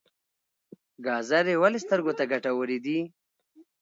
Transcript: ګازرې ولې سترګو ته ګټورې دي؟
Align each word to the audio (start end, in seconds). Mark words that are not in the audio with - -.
ګازرې 1.05 1.55
ولې 1.61 1.79
سترګو 1.85 2.13
ته 2.17 2.23
ګټورې 2.31 2.77
دي؟ 2.85 2.99